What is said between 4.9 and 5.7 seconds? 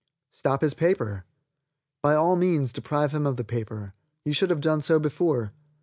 before.